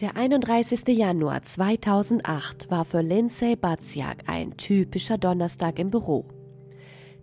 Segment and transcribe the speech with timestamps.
[0.00, 0.96] Der 31.
[0.96, 6.24] Januar 2008 war für Lindsay Baziak ein typischer Donnerstag im Büro.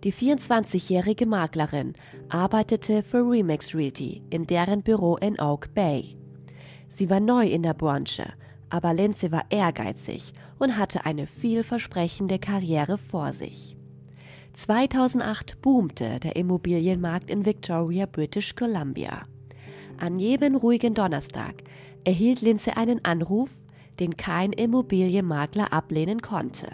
[0.04, 1.94] Die 24-jährige Maklerin
[2.28, 6.18] arbeitete für Remix Realty in deren Büro in Oak Bay.
[6.86, 8.34] Sie war neu in der Branche,
[8.68, 13.74] aber Lindsay war ehrgeizig und hatte eine vielversprechende Karriere vor sich.
[14.52, 19.22] 2008 boomte der Immobilienmarkt in Victoria, British Columbia.
[19.98, 21.64] An jedem ruhigen Donnerstag
[22.06, 23.50] erhielt Lindsay einen Anruf,
[23.98, 26.68] den kein Immobilienmakler ablehnen konnte.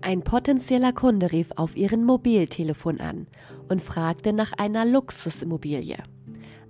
[0.00, 3.26] Ein potenzieller Kunde rief auf ihren Mobiltelefon an
[3.68, 5.96] und fragte nach einer Luxusimmobilie.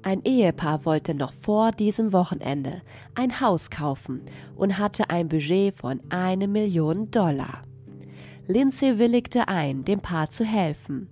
[0.02, 2.80] Ein Ehepaar wollte noch vor diesem Wochenende
[3.14, 4.22] ein Haus kaufen
[4.54, 7.62] und hatte ein Budget von eine Million Dollar.
[8.46, 11.08] Lindsay willigte ein, dem Paar zu helfen,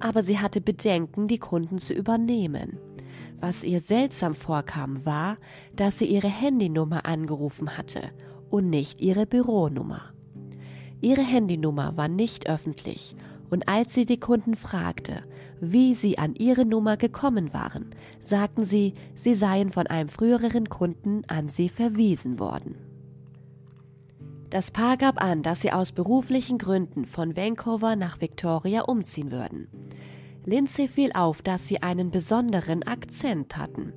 [0.00, 2.78] aber sie hatte Bedenken, die Kunden zu übernehmen.
[3.40, 5.36] Was ihr seltsam vorkam, war,
[5.74, 8.10] dass sie ihre Handynummer angerufen hatte
[8.50, 10.12] und nicht ihre Büronummer.
[11.00, 13.14] Ihre Handynummer war nicht öffentlich
[13.50, 15.22] und als sie die Kunden fragte,
[15.60, 17.90] wie sie an ihre Nummer gekommen waren,
[18.20, 22.76] sagten sie, sie seien von einem früheren Kunden an sie verwiesen worden.
[24.50, 29.68] Das Paar gab an, dass sie aus beruflichen Gründen von Vancouver nach Victoria umziehen würden.
[30.48, 33.92] Lindsay fiel auf, dass sie einen besonderen Akzent hatten,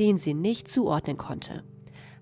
[0.00, 1.62] den sie nicht zuordnen konnte.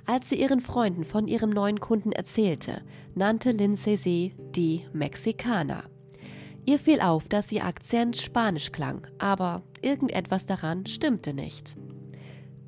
[0.05, 2.83] Als sie ihren Freunden von ihrem neuen Kunden erzählte,
[3.15, 5.85] nannte Lindsay sie die Mexikaner.
[6.67, 11.75] Ihr fiel auf, dass ihr Akzent spanisch klang, aber irgendetwas daran stimmte nicht.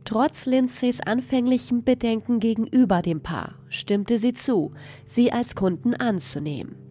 [0.04, 4.72] Trotz Lindsays anfänglichen Bedenken gegenüber dem Paar stimmte sie zu,
[5.06, 6.81] sie als Kunden anzunehmen.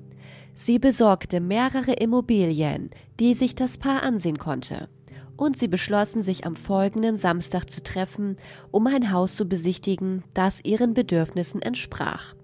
[0.53, 4.89] Sie besorgte mehrere Immobilien, die sich das Paar ansehen konnte.
[5.37, 8.37] Und sie beschlossen, sich am folgenden Samstag zu treffen,
[8.69, 12.35] um ein Haus zu besichtigen, das ihren Bedürfnissen entsprach.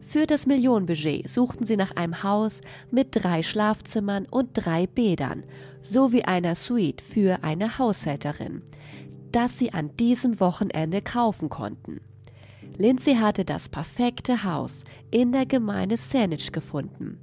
[0.00, 5.44] Für das Millionenbudget suchten sie nach einem Haus mit drei Schlafzimmern und drei Bädern
[5.82, 8.62] sowie einer Suite für eine Haushälterin,
[9.30, 12.00] das sie an diesem Wochenende kaufen konnten.
[12.76, 17.20] Lindsay hatte das perfekte Haus in der Gemeinde Saanich gefunden.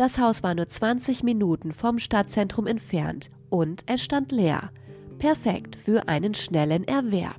[0.00, 4.70] Das Haus war nur 20 Minuten vom Stadtzentrum entfernt und es stand leer.
[5.18, 7.38] Perfekt für einen schnellen Erwerb.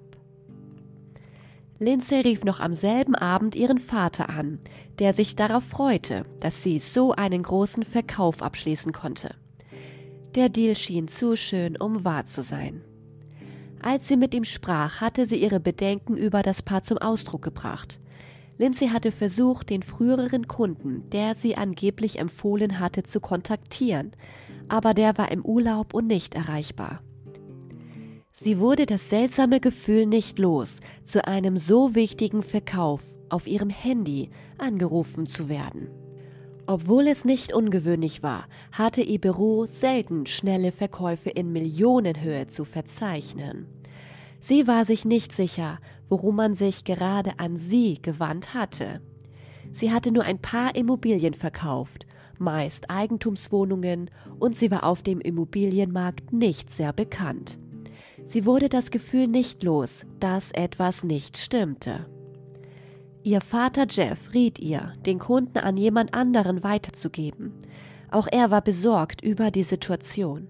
[1.79, 4.59] Lindsay rief noch am selben Abend ihren Vater an,
[4.99, 9.33] der sich darauf freute, dass sie so einen großen Verkauf abschließen konnte.
[10.35, 12.83] Der Deal schien zu schön, um wahr zu sein.
[13.81, 17.99] Als sie mit ihm sprach, hatte sie ihre Bedenken über das Paar zum Ausdruck gebracht.
[18.61, 24.11] Lindsay hatte versucht, den früheren Kunden, der sie angeblich empfohlen hatte, zu kontaktieren,
[24.67, 27.01] aber der war im Urlaub und nicht erreichbar.
[28.31, 34.29] Sie wurde das seltsame Gefühl nicht los, zu einem so wichtigen Verkauf auf ihrem Handy
[34.59, 35.89] angerufen zu werden.
[36.67, 43.65] Obwohl es nicht ungewöhnlich war, hatte ihr Büro selten schnelle Verkäufe in Millionenhöhe zu verzeichnen.
[44.41, 45.77] Sie war sich nicht sicher,
[46.09, 48.99] worum man sich gerade an sie gewandt hatte.
[49.71, 52.07] Sie hatte nur ein paar Immobilien verkauft,
[52.39, 54.09] meist Eigentumswohnungen,
[54.39, 57.59] und sie war auf dem Immobilienmarkt nicht sehr bekannt.
[58.25, 62.07] Sie wurde das Gefühl nicht los, dass etwas nicht stimmte.
[63.23, 67.53] Ihr Vater Jeff riet ihr, den Kunden an jemand anderen weiterzugeben.
[68.09, 70.49] Auch er war besorgt über die Situation.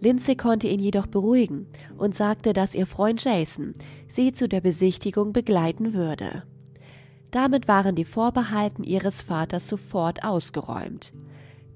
[0.00, 3.74] Lindsay konnte ihn jedoch beruhigen und sagte, dass ihr Freund Jason
[4.08, 6.42] sie zu der Besichtigung begleiten würde.
[7.30, 11.12] Damit waren die Vorbehalten ihres Vaters sofort ausgeräumt.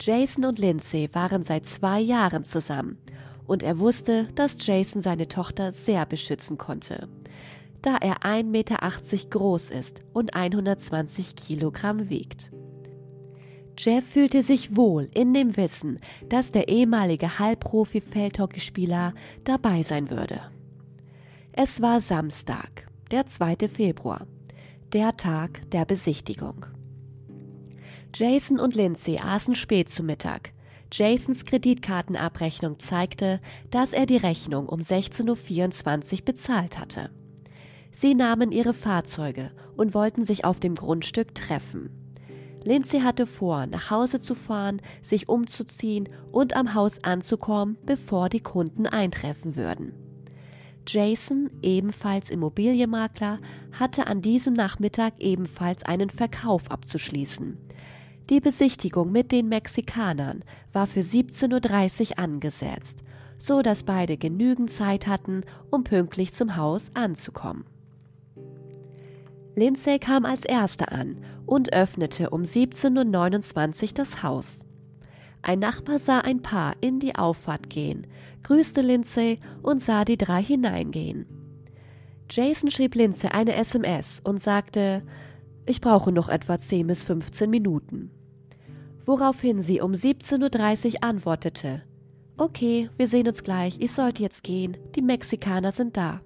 [0.01, 2.99] Jason und Lindsay waren seit zwei Jahren zusammen
[3.47, 7.09] und er wusste, dass Jason seine Tochter sehr beschützen konnte,
[7.83, 8.79] da er 1,80 Meter
[9.31, 12.53] groß ist und 120 Kilogramm wiegt.
[13.83, 19.15] Jeff fühlte sich wohl in dem Wissen, dass der ehemalige Halbprofi-Feldhockeyspieler
[19.45, 20.43] dabei sein würde.
[21.53, 23.69] Es war Samstag, der 2.
[23.72, 24.27] Februar,
[24.93, 26.66] der Tag der Besichtigung.
[28.15, 30.53] Jason und Lindsay aßen spät zu Mittag.
[30.93, 33.41] Jasons Kreditkartenabrechnung zeigte,
[33.71, 37.10] dass er die Rechnung um 16.24 Uhr bezahlt hatte.
[37.93, 42.00] Sie nahmen ihre Fahrzeuge und wollten sich auf dem Grundstück treffen.
[42.65, 48.41] Lindsay hatte vor, nach Hause zu fahren, sich umzuziehen und am Haus anzukommen, bevor die
[48.41, 49.95] Kunden eintreffen würden.
[50.86, 53.39] Jason, ebenfalls Immobilienmakler,
[53.72, 57.57] hatte an diesem Nachmittag ebenfalls einen Verkauf abzuschließen.
[58.28, 63.03] Die Besichtigung mit den Mexikanern war für 17.30 Uhr angesetzt,
[63.39, 67.65] so dass beide genügend Zeit hatten, um pünktlich zum Haus anzukommen.
[69.57, 71.17] Lindsay kam als Erster an
[71.47, 74.61] und öffnete um 17.29 Uhr das Haus.
[75.43, 78.07] Ein Nachbar sah ein Paar in die Auffahrt gehen,
[78.43, 81.27] grüßte Lindsay und sah die drei hineingehen.
[82.31, 85.03] Jason schrieb Lindsay eine SMS und sagte,
[85.67, 88.11] ich brauche noch etwa 10 bis 15 Minuten.
[89.05, 91.83] Woraufhin sie um 17.30 Uhr antwortete,
[92.37, 96.21] Okay, wir sehen uns gleich, ich sollte jetzt gehen, die Mexikaner sind da.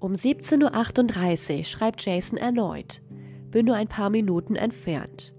[0.00, 3.02] Um 17.38 Uhr schreibt Jason erneut,
[3.50, 5.34] bin nur ein paar Minuten entfernt.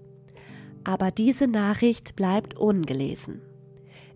[0.84, 3.42] Aber diese Nachricht bleibt ungelesen.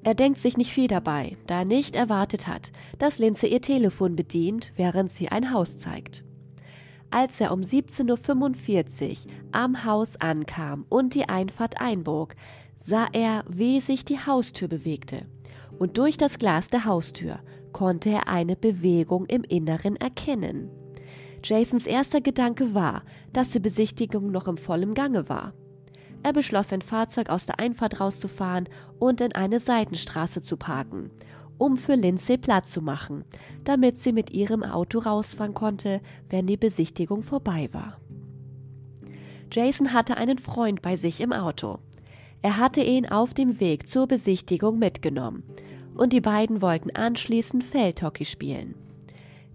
[0.05, 2.71] Er denkt sich nicht viel dabei, da er nicht erwartet hat,
[3.01, 6.23] dass Linze ihr Telefon bedient, während sie ein Haus zeigt.
[7.11, 12.37] Als er um 17.45 Uhr am Haus ankam und die Einfahrt einbog,
[12.79, 15.27] sah er, wie sich die Haustür bewegte.
[15.77, 17.41] Und durch das Glas der Haustür
[17.77, 20.71] konnte er eine Bewegung im Inneren erkennen.
[21.45, 23.03] Jasons erster Gedanke war,
[23.35, 25.53] dass die Besichtigung noch im vollen Gange war.
[26.23, 28.67] Er beschloss, sein Fahrzeug aus der Einfahrt rauszufahren
[28.99, 31.11] und in eine Seitenstraße zu parken,
[31.59, 33.27] um für Lindsay Platz zu machen,
[33.65, 36.01] damit sie mit ihrem Auto rausfahren konnte,
[36.31, 38.01] wenn die Besichtigung vorbei war.
[39.53, 41.81] Jason hatte einen Freund bei sich im Auto.
[42.41, 45.43] Er hatte ihn auf dem Weg zur Besichtigung mitgenommen
[45.97, 48.75] und die beiden wollten anschließend Feldhockey spielen.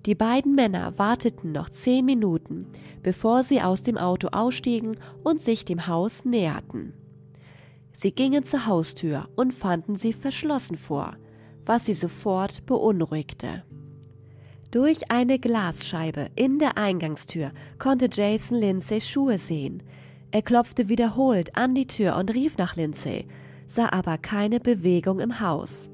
[0.06, 2.66] Die beiden Männer warteten noch zehn Minuten,
[3.04, 6.94] bevor sie aus dem Auto ausstiegen und sich dem Haus näherten.
[7.92, 11.18] Sie gingen zur Haustür und fanden sie verschlossen vor,
[11.66, 13.64] was sie sofort beunruhigte.
[14.72, 19.84] Durch eine Glasscheibe in der Eingangstür konnte Jason Lindsay Schuhe sehen.
[20.32, 23.28] Er klopfte wiederholt an die Tür und rief nach Lindsay,
[23.68, 25.91] sah aber keine Bewegung im Haus.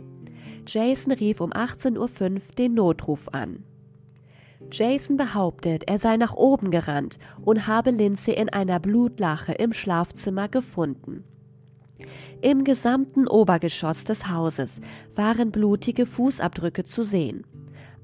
[0.67, 3.63] Jason rief um 18.05 Uhr den Notruf an.
[4.71, 10.49] Jason behauptet, er sei nach oben gerannt und habe Lindsay in einer Blutlache im Schlafzimmer
[10.49, 11.23] gefunden.
[12.41, 14.81] Im gesamten Obergeschoss des Hauses
[15.15, 17.45] waren blutige Fußabdrücke zu sehen,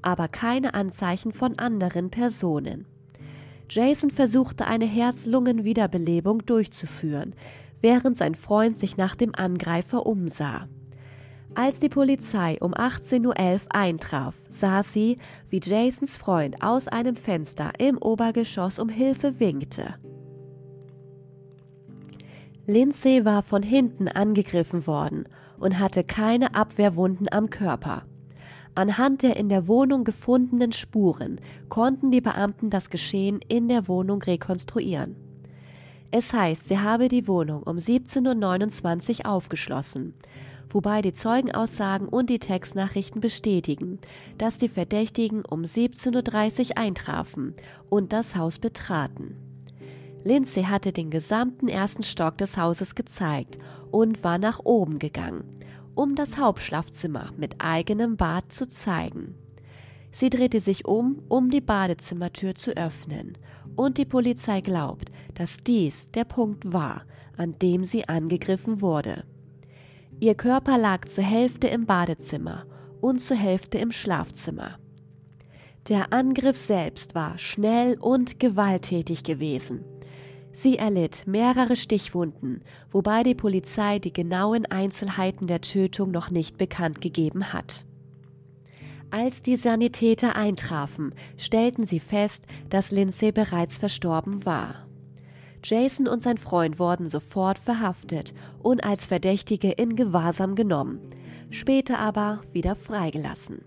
[0.02, 2.86] aber keine Anzeichen von anderen Personen.
[3.68, 7.34] Jason versuchte eine Herz-Lungen-Wiederbelebung durchzuführen,
[7.80, 10.68] während sein Freund sich nach dem Angreifer umsah.
[11.56, 13.34] Als die Polizei um 18.11 Uhr
[13.68, 15.18] eintraf, sah sie,
[15.48, 19.94] wie Jasons Freund aus einem Fenster im Obergeschoss um Hilfe winkte.
[22.66, 25.28] Lindsay war von hinten angegriffen worden
[25.60, 28.02] und hatte keine Abwehrwunden am Körper.
[28.74, 34.20] Anhand der in der Wohnung gefundenen Spuren konnten die Beamten das Geschehen in der Wohnung
[34.22, 35.14] rekonstruieren.
[36.10, 40.14] Es heißt, sie habe die Wohnung um 17.29 Uhr aufgeschlossen
[40.74, 44.00] wobei die Zeugenaussagen und die Textnachrichten bestätigen,
[44.36, 47.54] dass die Verdächtigen um 17.30 Uhr eintrafen
[47.88, 49.36] und das Haus betraten.
[50.24, 53.58] Lindsay hatte den gesamten ersten Stock des Hauses gezeigt
[53.90, 55.44] und war nach oben gegangen,
[55.94, 59.36] um das Hauptschlafzimmer mit eigenem Bad zu zeigen.
[60.10, 63.38] Sie drehte sich um, um die Badezimmertür zu öffnen,
[63.76, 67.04] und die Polizei glaubt, dass dies der Punkt war,
[67.36, 69.24] an dem sie angegriffen wurde.
[70.24, 72.64] Ihr Körper lag zur Hälfte im Badezimmer
[73.02, 74.78] und zur Hälfte im Schlafzimmer.
[75.90, 79.84] Der Angriff selbst war schnell und gewalttätig gewesen.
[80.50, 87.02] Sie erlitt mehrere Stichwunden, wobei die Polizei die genauen Einzelheiten der Tötung noch nicht bekannt
[87.02, 87.84] gegeben hat.
[89.10, 94.86] Als die Sanitäter eintrafen, stellten sie fest, dass Lindsay bereits verstorben war.
[95.64, 101.00] Jason und sein Freund wurden sofort verhaftet und als Verdächtige in Gewahrsam genommen,
[101.50, 103.64] später aber wieder freigelassen.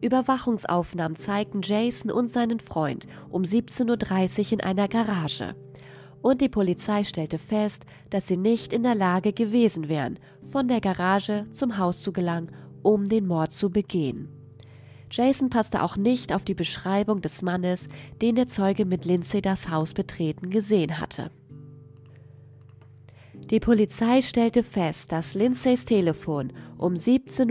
[0.00, 5.56] Überwachungsaufnahmen zeigten Jason und seinen Freund um 17.30 Uhr in einer Garage.
[6.22, 10.18] Und die Polizei stellte fest, dass sie nicht in der Lage gewesen wären,
[10.50, 14.37] von der Garage zum Haus zu gelangen, um den Mord zu begehen.
[15.10, 17.88] Jason passte auch nicht auf die Beschreibung des Mannes,
[18.20, 21.30] den der Zeuge mit Lindsay das Haus betreten gesehen hatte.
[23.50, 27.50] Die Polizei stellte fest, dass Lindsays Telefon um 17.41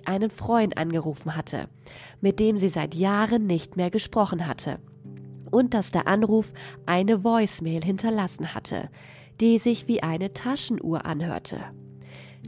[0.00, 1.68] Uhr einen Freund angerufen hatte,
[2.22, 4.78] mit dem sie seit Jahren nicht mehr gesprochen hatte,
[5.50, 6.54] und dass der Anruf
[6.86, 8.88] eine Voicemail hinterlassen hatte,
[9.40, 11.60] die sich wie eine Taschenuhr anhörte.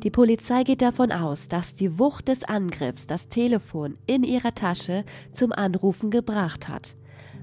[0.03, 5.05] Die Polizei geht davon aus, dass die Wucht des Angriffs das Telefon in ihrer Tasche
[5.31, 6.97] zum Anrufen gebracht hat.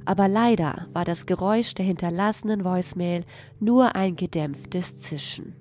[0.03, 3.23] Aber leider war das Geräusch der hinterlassenen Voicemail
[3.59, 5.55] nur ein gedämpftes Zischen.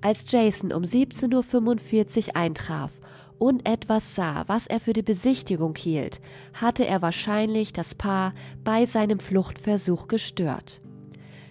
[0.00, 2.92] Als Jason um 17.45 Uhr eintraf
[3.38, 6.20] und etwas sah, was er für die Besichtigung hielt,
[6.54, 8.32] hatte er wahrscheinlich das Paar
[8.64, 10.80] bei seinem Fluchtversuch gestört.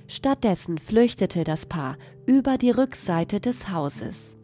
[0.08, 4.38] Stattdessen flüchtete das Paar über die Rückseite des Hauses.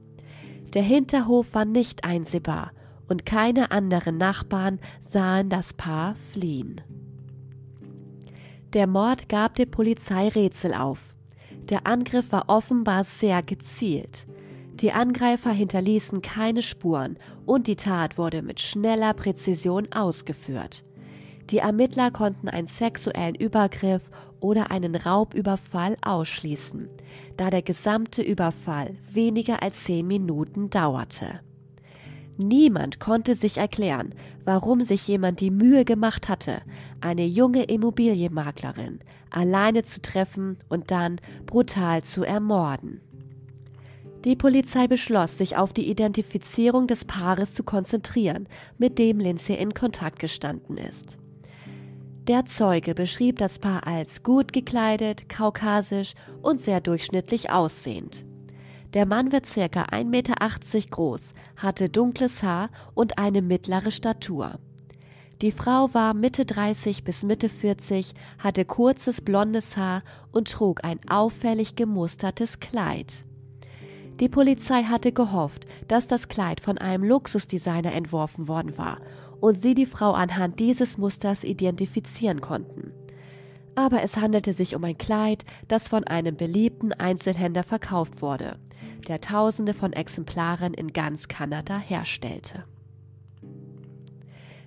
[0.73, 2.71] Der Hinterhof war nicht einsehbar
[3.07, 6.81] und keine anderen Nachbarn sahen das Paar fliehen.
[8.73, 11.13] Der Mord gab der Polizei Rätsel auf.
[11.69, 14.25] Der Angriff war offenbar sehr gezielt.
[14.75, 20.85] Die Angreifer hinterließen keine Spuren und die Tat wurde mit schneller Präzision ausgeführt.
[21.49, 24.09] Die Ermittler konnten einen sexuellen Übergriff
[24.41, 26.89] oder einen Raubüberfall ausschließen,
[27.37, 31.39] da der gesamte Überfall weniger als zehn Minuten dauerte.
[32.37, 36.61] Niemand konnte sich erklären, warum sich jemand die Mühe gemacht hatte,
[36.99, 38.99] eine junge Immobilienmaklerin
[39.31, 43.01] alleine zu treffen und dann brutal zu ermorden.
[44.23, 49.73] Die Polizei beschloss, sich auf die Identifizierung des Paares zu konzentrieren, mit dem Lindsay in
[49.73, 51.17] Kontakt gestanden ist.
[52.27, 56.13] Der Zeuge beschrieb das Paar als gut gekleidet, kaukasisch
[56.43, 58.25] und sehr durchschnittlich aussehend.
[58.93, 59.61] Der Mann wird ca.
[59.61, 60.35] 1,80 Meter
[60.91, 64.59] groß, hatte dunkles Haar und eine mittlere Statur.
[65.41, 70.99] Die Frau war Mitte 30 bis Mitte 40, hatte kurzes blondes Haar und trug ein
[71.09, 73.25] auffällig gemustertes Kleid.
[74.19, 78.99] Die Polizei hatte gehofft, dass das Kleid von einem Luxusdesigner entworfen worden war
[79.41, 82.93] und sie die Frau anhand dieses Musters identifizieren konnten.
[83.75, 88.57] Aber es handelte sich um ein Kleid, das von einem beliebten Einzelhändler verkauft wurde,
[89.07, 92.65] der Tausende von Exemplaren in ganz Kanada herstellte.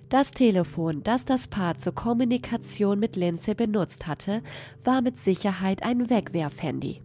[0.09, 4.43] Das Telefon, das das Paar zur Kommunikation mit Lindsay benutzt hatte,
[4.83, 7.01] war mit Sicherheit ein Wegwerfhandy.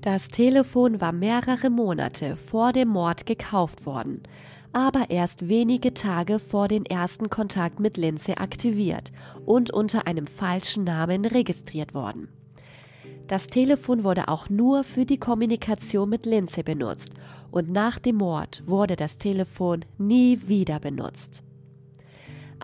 [0.00, 4.22] Das Telefon war mehrere Monate vor dem Mord gekauft worden,
[4.74, 9.12] aber erst wenige Tage vor den ersten Kontakt mit Lindsay aktiviert
[9.46, 12.28] und unter einem falschen Namen registriert worden.
[13.28, 17.12] Das Telefon wurde auch nur für die Kommunikation mit Lindsay benutzt
[17.52, 21.43] und nach dem Mord wurde das Telefon nie wieder benutzt.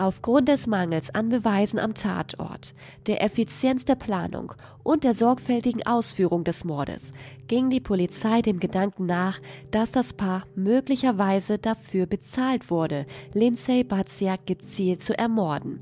[0.00, 2.72] Aufgrund des Mangels an Beweisen am Tatort,
[3.06, 7.12] der Effizienz der Planung und der sorgfältigen Ausführung des Mordes
[7.48, 9.40] ging die Polizei dem Gedanken nach,
[9.70, 13.04] dass das Paar möglicherweise dafür bezahlt wurde,
[13.34, 15.80] Lindsay Baziak gezielt zu ermorden.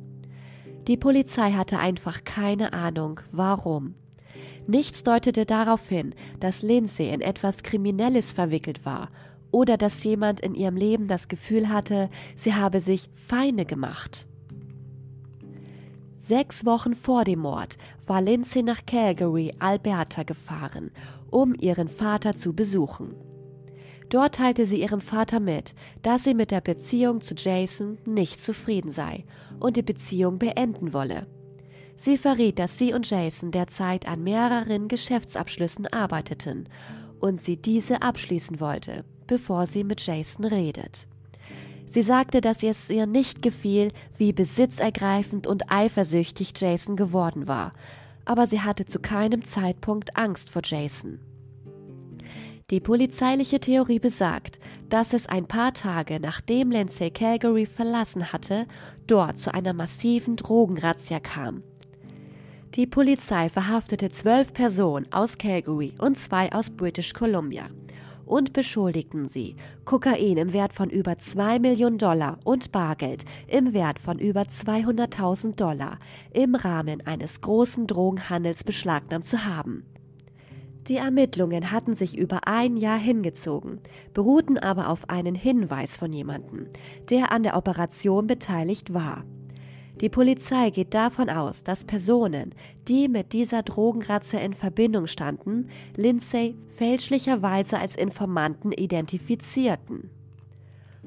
[0.88, 3.94] Die Polizei hatte einfach keine Ahnung, warum.
[4.66, 9.10] Nichts deutete darauf hin, dass Lindsay in etwas Kriminelles verwickelt war
[9.50, 14.26] oder dass jemand in ihrem Leben das Gefühl hatte, sie habe sich Feinde gemacht.
[16.18, 20.90] Sechs Wochen vor dem Mord war Lindsay nach Calgary, Alberta gefahren,
[21.30, 23.14] um ihren Vater zu besuchen.
[24.10, 28.90] Dort teilte sie ihrem Vater mit, dass sie mit der Beziehung zu Jason nicht zufrieden
[28.90, 29.24] sei
[29.60, 31.26] und die Beziehung beenden wolle.
[31.96, 36.68] Sie verriet, dass sie und Jason derzeit an mehreren Geschäftsabschlüssen arbeiteten
[37.20, 41.06] und sie diese abschließen wollte bevor sie mit Jason redet.
[41.86, 47.72] Sie sagte, dass es ihr nicht gefiel, wie besitzergreifend und eifersüchtig Jason geworden war,
[48.26, 51.20] aber sie hatte zu keinem Zeitpunkt Angst vor Jason.
[52.70, 58.66] Die polizeiliche Theorie besagt, dass es ein paar Tage nachdem Lindsay Calgary verlassen hatte,
[59.06, 61.62] dort zu einer massiven Drogenrazzia kam.
[62.74, 67.70] Die Polizei verhaftete zwölf Personen aus Calgary und zwei aus British Columbia
[68.28, 73.98] und beschuldigten sie, Kokain im Wert von über 2 Millionen Dollar und Bargeld im Wert
[73.98, 75.98] von über 200.000 Dollar
[76.32, 79.84] im Rahmen eines großen Drogenhandels beschlagnahmt zu haben.
[80.88, 83.80] Die Ermittlungen hatten sich über ein Jahr hingezogen,
[84.14, 86.68] beruhten aber auf einen Hinweis von jemandem,
[87.10, 89.24] der an der Operation beteiligt war.
[90.00, 92.54] Die Polizei geht davon aus, dass Personen,
[92.86, 100.10] die mit dieser Drogenratze in Verbindung standen, Lindsay fälschlicherweise als Informanten identifizierten.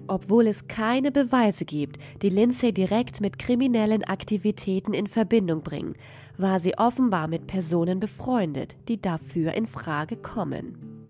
[0.07, 5.95] Obwohl es keine Beweise gibt, die Lindsay direkt mit kriminellen Aktivitäten in Verbindung bringen,
[6.37, 11.00] war sie offenbar mit Personen befreundet, die dafür in Frage kommen.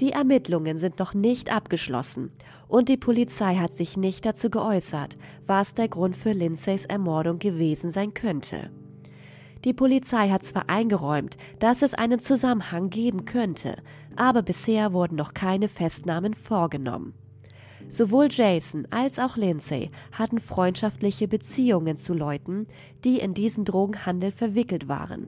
[0.00, 2.30] Die Ermittlungen sind noch nicht abgeschlossen
[2.68, 7.90] und die Polizei hat sich nicht dazu geäußert, was der Grund für Lindsays Ermordung gewesen
[7.90, 8.70] sein könnte.
[9.64, 13.74] Die Polizei hat zwar eingeräumt, dass es einen Zusammenhang geben könnte,
[14.14, 17.14] aber bisher wurden noch keine Festnahmen vorgenommen.
[17.88, 22.68] Sowohl Jason als auch Lindsay hatten freundschaftliche Beziehungen zu Leuten,
[23.04, 25.26] die in diesen Drogenhandel verwickelt waren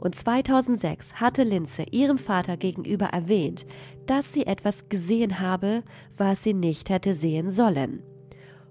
[0.00, 3.66] Und 2006 hatte Lindsay ihrem Vater gegenüber erwähnt,
[4.06, 5.82] dass sie etwas gesehen habe,
[6.16, 8.02] was sie nicht hätte sehen sollen,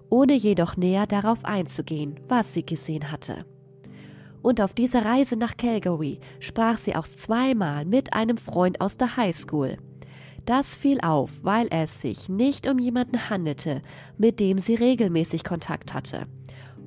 [0.09, 3.45] ohne jedoch näher darauf einzugehen, was sie gesehen hatte.
[4.41, 9.15] Und auf dieser Reise nach Calgary sprach sie auch zweimal mit einem Freund aus der
[9.15, 9.77] Highschool.
[10.45, 13.83] Das fiel auf, weil es sich nicht um jemanden handelte,
[14.17, 16.25] mit dem sie regelmäßig Kontakt hatte.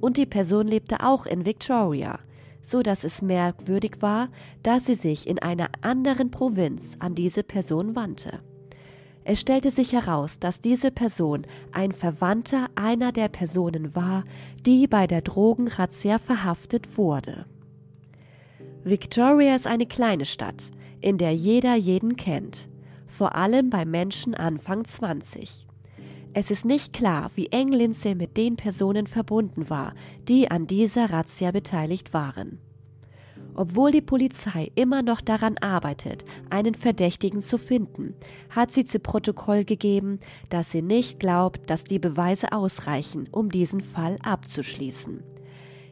[0.00, 2.18] Und die Person lebte auch in Victoria,
[2.62, 4.28] so dass es merkwürdig war,
[4.62, 8.40] dass sie sich in einer anderen Provinz an diese Person wandte.
[9.24, 14.24] Es stellte sich heraus, dass diese Person ein Verwandter einer der Personen war,
[14.66, 17.46] die bei der Drogenrazzia verhaftet wurde.
[18.84, 22.68] Victoria ist eine kleine Stadt, in der jeder jeden kennt,
[23.06, 25.68] vor allem bei Menschen Anfang 20.
[26.34, 29.94] Es ist nicht klar, wie eng Lindsay mit den Personen verbunden war,
[30.28, 32.58] die an dieser Razzia beteiligt waren.
[33.54, 38.14] Obwohl die Polizei immer noch daran arbeitet, einen Verdächtigen zu finden,
[38.48, 43.82] hat sie zu Protokoll gegeben, dass sie nicht glaubt, dass die Beweise ausreichen, um diesen
[43.82, 45.22] Fall abzuschließen.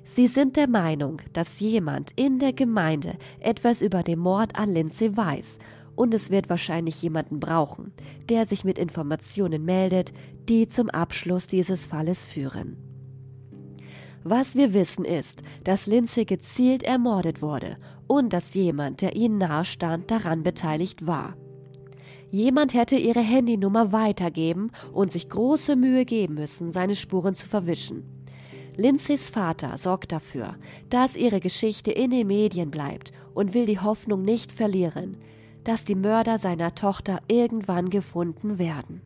[0.05, 5.15] Sie sind der Meinung, dass jemand in der Gemeinde etwas über den Mord an Lindsay
[5.15, 5.59] weiß
[6.01, 7.93] und es wird wahrscheinlich jemanden brauchen,
[8.31, 10.15] der sich mit Informationen meldet,
[10.49, 12.79] die zum Abschluss dieses Falles führen.
[14.25, 17.77] Was wir wissen ist, dass Lindsay gezielt ermordet wurde
[18.07, 21.37] und dass jemand, der ihnen nahestand, daran beteiligt war.
[22.31, 28.05] Jemand hätte ihre Handynummer weitergeben und sich große Mühe geben müssen, seine Spuren zu verwischen.
[28.75, 30.55] Lindsays Vater sorgt dafür,
[30.89, 35.19] dass ihre Geschichte in den Medien bleibt und will die Hoffnung nicht verlieren,
[35.71, 39.03] dass die Mörder seiner Tochter irgendwann gefunden werden.